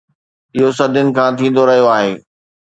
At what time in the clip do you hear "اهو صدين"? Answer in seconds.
0.55-1.07